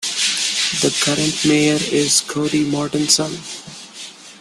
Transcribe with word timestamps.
The 0.81 0.97
current 1.03 1.45
mayor 1.45 1.75
is 1.91 2.21
Cody 2.21 2.65
Mortensen. 2.65 3.37